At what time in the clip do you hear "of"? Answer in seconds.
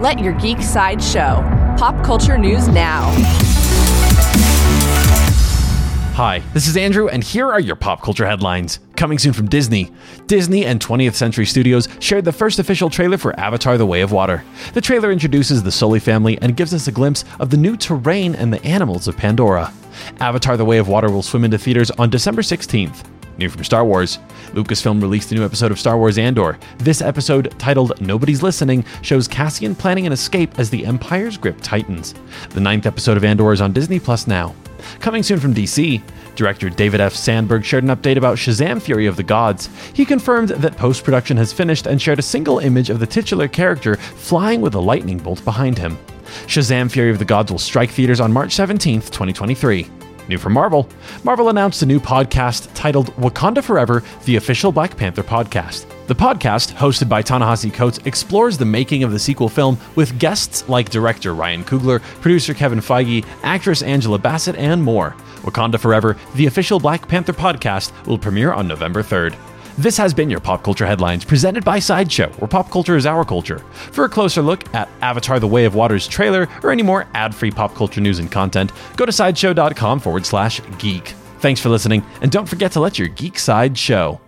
14.02-14.12, 17.40-17.50, 19.08-19.16, 20.78-20.86, 25.70-25.78, 33.16-33.24, 39.06-39.16, 42.90-43.00, 47.10-47.18, 59.02-59.10, 75.66-75.76